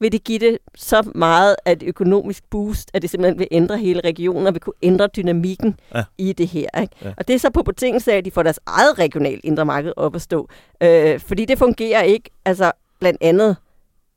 [0.00, 3.78] vil det give det så meget af et økonomisk boost, at det simpelthen vil ændre
[3.78, 6.04] hele regionen og vil kunne ændre dynamikken ja.
[6.18, 6.80] i det her.
[6.80, 6.94] Ikke?
[7.04, 7.12] Ja.
[7.16, 9.92] Og det er så på betingelse af, at de får deres eget regional indre marked
[9.96, 10.48] op at stå.
[10.80, 13.56] Øh, fordi det fungerer ikke, altså blandt andet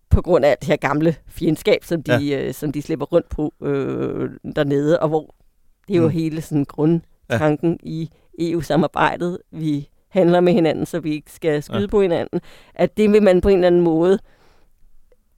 [0.10, 2.48] på grund af det her gamle fjendskab, som de, ja.
[2.48, 5.36] øh, som de slipper rundt på øh, dernede, og hvor
[5.88, 6.14] det er jo mm.
[6.14, 7.90] hele sådan grundtanken ja.
[7.90, 9.38] i EU-samarbejdet.
[9.52, 11.88] Vi handler med hinanden, så vi ikke skal skyde ja.
[11.88, 12.42] på hinanden.
[12.76, 14.20] At det vil man på en eller anden måde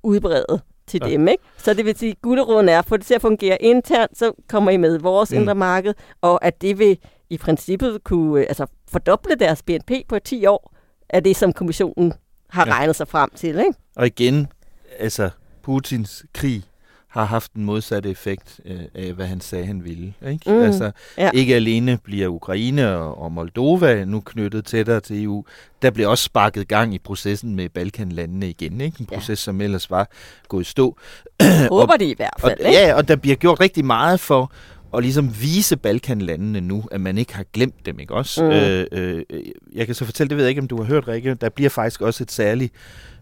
[0.03, 1.09] udbrede til ja.
[1.09, 1.27] dem.
[1.27, 1.43] Ikke?
[1.57, 4.71] Så det vil sige, at gulderåden er få det til at fungere internt, så kommer
[4.71, 5.37] I med vores mm.
[5.37, 6.97] indre marked, og at det vil
[7.29, 10.71] i princippet kunne øh, altså, fordoble deres BNP på 10 år,
[11.11, 12.13] af det, som kommissionen
[12.49, 12.73] har ja.
[12.73, 13.59] regnet sig frem til.
[13.59, 13.73] Ikke?
[13.95, 14.47] Og igen,
[14.99, 15.29] altså
[15.61, 16.63] Putins krig
[17.11, 20.13] har haft den modsatte effekt øh, af, hvad han sagde, han ville.
[20.27, 20.51] Ikke?
[20.51, 21.31] Mm, altså, ja.
[21.33, 25.45] ikke alene bliver Ukraine og, og Moldova nu knyttet tættere til EU,
[25.81, 28.81] der bliver også sparket gang i processen med Balkanlandene igen.
[28.81, 28.97] Ikke?
[28.99, 29.35] En proces, ja.
[29.35, 30.07] som ellers var
[30.47, 30.97] gået i stå.
[31.69, 32.59] Håber de i hvert fald.
[32.59, 32.79] Og, ikke?
[32.79, 34.51] Ja, og der bliver gjort rigtig meget for
[34.97, 38.43] at ligesom vise Balkanlandene nu, at man ikke har glemt dem, ikke også?
[38.43, 38.49] Mm.
[38.51, 39.43] Øh, øh,
[39.73, 41.69] jeg kan så fortælle, det ved jeg ikke, om du har hørt, Rikke, der bliver
[41.69, 42.73] faktisk også et særligt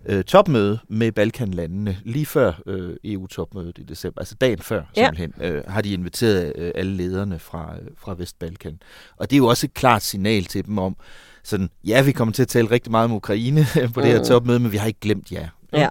[0.06, 5.50] øh, topmøde med Balkanlandene lige før øh, EU-topmødet i december, altså dagen før simpelthen, ja.
[5.50, 8.82] øh, har de inviteret øh, alle lederne fra, øh, fra Vestbalkan.
[9.18, 10.96] Og det er jo også et klart signal til dem om,
[11.44, 14.04] sådan, ja, vi kommer til at tale rigtig meget om Ukraine på mm.
[14.04, 14.26] det her mm.
[14.26, 15.48] topmøde, men vi har ikke glemt jer.
[15.74, 15.88] Ja.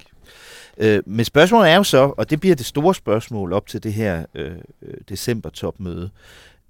[0.79, 3.92] Øh, men spørgsmålet er jo så, og det bliver det store spørgsmål op til det
[3.92, 6.11] her øh, øh december-topmøde,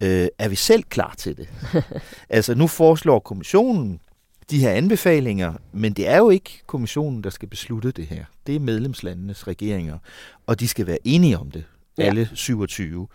[0.02, 1.48] øh, er vi selv klar til det?
[2.28, 4.00] altså nu foreslår kommissionen
[4.50, 8.24] de her anbefalinger, men det er jo ikke kommissionen, der skal beslutte det her.
[8.46, 9.98] Det er medlemslandenes regeringer,
[10.46, 11.64] og de skal være enige om det,
[11.98, 12.02] ja.
[12.02, 13.08] alle 27.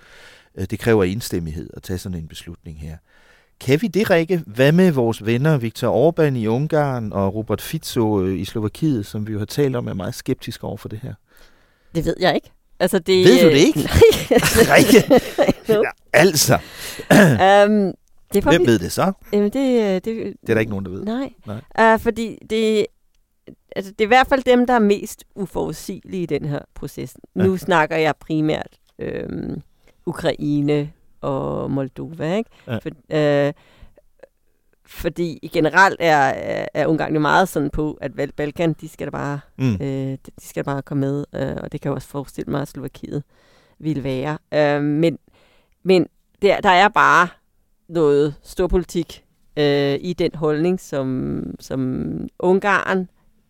[0.56, 2.98] Øh, det kræver enstemmighed at tage sådan en beslutning her.
[3.60, 4.44] Kan vi det, Rikke?
[4.48, 9.28] Hvad med vores venner Viktor Orbán i Ungarn og Robert Fico øh, i Slovakiet, som
[9.28, 11.14] vi jo har talt om, er meget skeptiske over for det her?
[11.96, 12.52] Det ved jeg ikke.
[12.80, 13.80] Altså, det, ved du det ikke?
[13.90, 14.78] Nej.
[14.78, 15.22] Rikke?
[15.84, 16.60] ja, altså.
[17.68, 17.94] um,
[18.34, 18.68] det Hvem vi...
[18.68, 19.12] ved det så?
[19.34, 21.04] Jamen, det, øh, det, det er der ikke nogen, der ved.
[21.04, 21.94] Nej, nej.
[21.94, 22.86] Uh, fordi det,
[23.76, 27.18] altså, det er i hvert fald dem, der er mest uforudsigelige i den her proces.
[27.36, 27.44] Ja.
[27.44, 29.62] Nu snakker jeg primært øhm,
[30.06, 30.92] Ukraine
[31.22, 32.50] og Moldova, ikke?
[32.68, 32.78] Ja.
[32.78, 32.90] For,
[33.48, 33.54] øh,
[34.86, 36.34] fordi generelt er,
[36.74, 39.74] er Ungarn jo meget sådan på, at Balkan, de skal da bare, mm.
[39.74, 42.62] øh, de skal da bare komme med, øh, og det kan jeg også forestille mig,
[42.62, 43.24] at Slovakiet
[43.80, 44.38] vil være.
[44.54, 45.18] Øh, men
[45.84, 46.08] men
[46.42, 47.28] der, der er bare
[47.94, 49.26] noget storpolitik
[49.58, 52.04] øh, i den holdning, som, som
[52.40, 53.10] Ungarn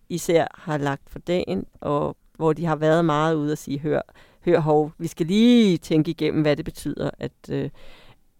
[0.09, 4.01] især har lagt for dagen, og hvor de har været meget ude at sige, hør,
[4.45, 7.69] hør hov, vi skal lige tænke igennem, hvad det betyder, at, øh,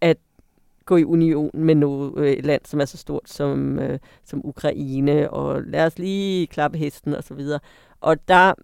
[0.00, 0.16] at
[0.84, 4.40] gå i union med noget, øh, et land, som er så stort som, øh, som
[4.44, 7.60] Ukraine, og lad os lige klappe hesten og så videre.
[8.00, 8.54] Og der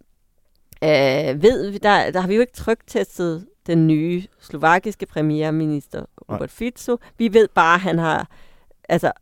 [0.85, 6.51] øh, ved vi, der, der har vi jo ikke trygtestet den nye slovakiske premierminister Robert
[6.51, 6.97] Fico.
[7.19, 8.29] Vi ved bare, at han har
[8.89, 9.13] altså,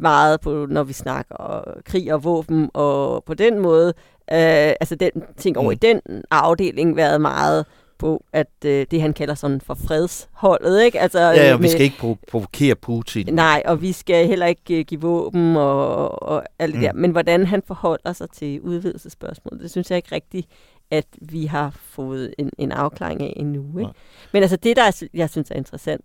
[0.00, 3.88] meget på, når vi snakker krig og våben, og på den måde,
[4.32, 5.72] øh, altså den ting over mm.
[5.72, 7.66] i den afdeling, været meget
[7.98, 11.00] på, at øh, det han kalder sådan for fredsholdet, ikke?
[11.00, 13.34] Altså, ja, og med, vi skal ikke provo- provokere Putin.
[13.34, 16.86] Nej, og vi skal heller ikke uh, give våben og, og alt det mm.
[16.86, 16.92] der.
[16.92, 20.48] Men hvordan han forholder sig til udvidelsespørgsmålet, det synes jeg ikke rigtigt,
[20.90, 23.78] at vi har fået en, en afklaring af endnu.
[23.78, 23.92] Ikke?
[24.32, 26.04] Men altså det, der jeg synes er interessant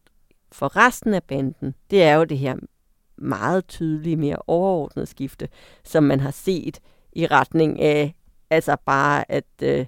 [0.51, 2.55] for resten af banden, det er jo det her
[3.17, 5.47] meget tydelige, mere overordnede skifte,
[5.83, 6.79] som man har set
[7.13, 8.15] i retning af
[8.49, 9.85] altså bare at øh,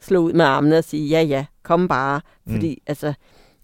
[0.00, 2.20] slå ud med armene og sige, ja ja, kom bare.
[2.48, 2.82] Fordi mm.
[2.86, 3.14] altså,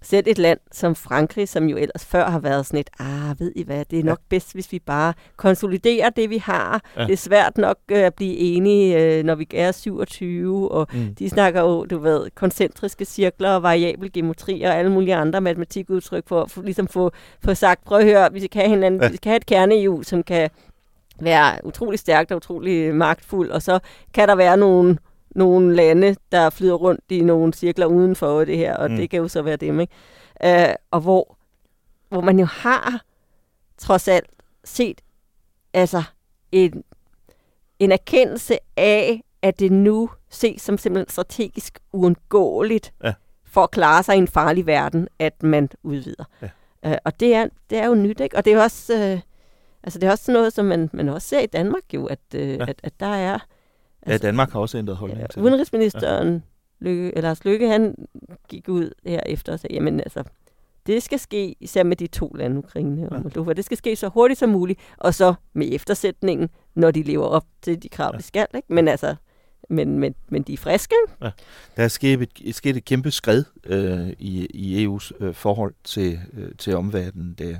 [0.03, 3.53] selv et land som Frankrig, som jo ellers før har været sådan et, ah, ved
[3.57, 4.25] I hvad, det er nok ja.
[4.29, 6.83] bedst, hvis vi bare konsoliderer det, vi har.
[6.97, 7.03] Ja.
[7.03, 11.15] Det er svært nok uh, at blive enige, uh, når vi er 27, og mm.
[11.15, 16.29] de snakker jo, du ved, koncentriske cirkler og variabel geometri og alle mulige andre matematikudtryk
[16.29, 17.11] for at ligesom få,
[17.45, 19.09] få sagt, prøv at høre, vi skal have, hinanden, ja.
[19.09, 20.51] vi skal have et kerne som kan
[21.21, 23.79] være utrolig stærkt og utrolig magtfuld, og så
[24.15, 24.99] kan der være nogle
[25.35, 28.97] nogle lande, der flyder rundt i nogle cirkler udenfor det her, og mm.
[28.97, 29.95] det kan jo så være dem, ikke?
[30.45, 31.37] Uh, og hvor,
[32.09, 33.05] hvor man jo har
[33.79, 34.31] trods alt
[34.65, 35.01] set
[35.73, 36.03] altså
[36.53, 36.85] en,
[37.79, 43.13] en erkendelse af, at det nu ses som simpelthen strategisk uundgåeligt ja.
[43.45, 46.25] for at klare sig i en farlig verden, at man udvider.
[46.43, 46.49] Ja.
[46.87, 48.37] Uh, og det er, det er jo nyt, ikke?
[48.37, 49.21] Og det er også, uh,
[49.83, 52.41] altså det er også noget, som man, man også ser i Danmark jo, at, uh,
[52.41, 52.65] ja.
[52.69, 53.39] at, at der er
[54.03, 56.41] Altså, ja, Danmark har også ændret holdning ja, til Udenrigsministeren, ja.
[56.81, 57.95] Lykke, Lars Lykke, han
[58.49, 60.25] gik ud her efter og sagde, jamen altså,
[60.87, 64.09] det skal ske, især med de to lande, Ukraine og Moldova, det skal ske så
[64.09, 68.19] hurtigt som muligt, og så med eftersætningen, når de lever op til de krav, ja.
[68.19, 68.47] de skal.
[68.55, 68.75] Ikke?
[68.75, 69.15] Men altså,
[69.71, 70.95] men, men, men de er friske.
[71.23, 71.31] Ja.
[71.77, 76.21] Der er sket et, sket et kæmpe skred øh, i, i EU's øh, forhold til,
[76.33, 77.57] øh, til omverdenen der.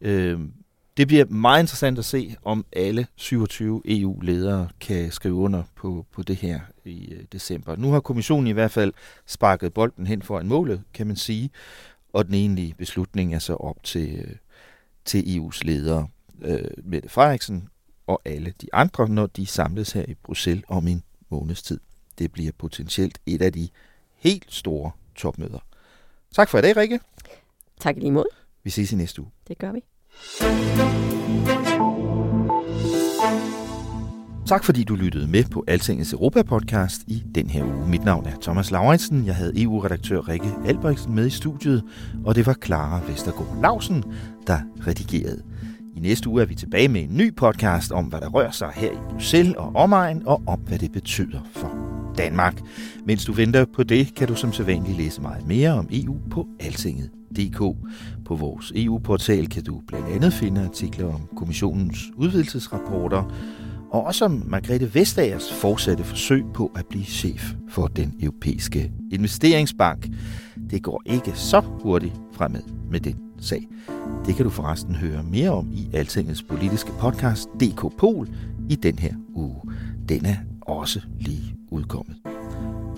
[0.00, 0.40] Øh,
[0.96, 6.22] det bliver meget interessant at se, om alle 27 EU-ledere kan skrive under på, på
[6.22, 7.76] det her i øh, december.
[7.76, 8.92] Nu har kommissionen i hvert fald
[9.26, 11.50] sparket bolden hen for en målet, kan man sige,
[12.12, 14.36] og den egentlige beslutning er så op til, øh,
[15.04, 16.08] til EU's ledere,
[16.42, 17.68] øh, Mette Frederiksen
[18.06, 21.80] og alle de andre, når de samles her i Bruxelles om en måneds tid.
[22.18, 23.68] Det bliver potentielt et af de
[24.16, 25.58] helt store topmøder.
[26.34, 27.00] Tak for i dag, Rikke.
[27.80, 28.26] Tak lige mod.
[28.62, 29.30] Vi ses i næste uge.
[29.48, 29.80] Det gør vi.
[34.46, 37.88] Tak fordi du lyttede med på Altingets Europa-podcast i den her uge.
[37.88, 39.26] Mit navn er Thomas Lauritsen.
[39.26, 41.82] Jeg havde EU-redaktør Rikke Albrechtsen med i studiet,
[42.24, 44.04] og det var Clara Vestergaard Lausen,
[44.46, 45.42] der redigerede.
[45.96, 48.70] I næste uge er vi tilbage med en ny podcast om, hvad der rører sig
[48.74, 51.74] her i Bruxelles og omegn, og om, hvad det betyder for
[52.18, 52.60] Danmark.
[53.06, 56.46] Mens du venter på det, kan du som sædvanligt læse meget mere om EU på
[56.60, 57.58] altinget.dk dk.
[58.24, 63.32] På vores EU-portal kan du blandt andet finde artikler om kommissionens udvidelsesrapporter,
[63.90, 70.08] og også om Margrethe Vestagers fortsatte forsøg på at blive chef for den europæiske investeringsbank.
[70.70, 73.68] Det går ikke så hurtigt fremad med den sag.
[74.26, 78.28] Det kan du forresten høre mere om i Altingets politiske podcast DK Pol
[78.70, 79.60] i den her uge.
[80.08, 82.16] Den er også lige udkommet.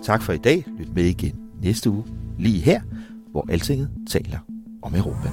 [0.03, 0.65] Tak for i dag.
[0.79, 1.33] Lyt med igen
[1.63, 2.05] næste uge,
[2.39, 2.81] lige her,
[3.37, 4.39] hvor Altinget taler
[4.83, 5.29] om Europa.